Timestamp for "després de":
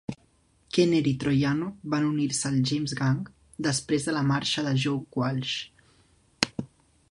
3.69-4.15